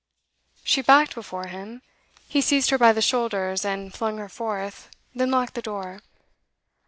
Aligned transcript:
She 0.63 0.81
backed 0.81 1.13
before 1.13 1.45
him. 1.45 1.83
He 2.27 2.41
seized 2.41 2.71
her 2.71 2.79
by 2.79 2.91
the 2.91 3.03
shoulders, 3.03 3.63
and 3.63 3.93
flung 3.93 4.17
her 4.17 4.29
forth, 4.29 4.89
then 5.13 5.29
locked 5.29 5.53
the 5.53 5.61
door. 5.61 5.99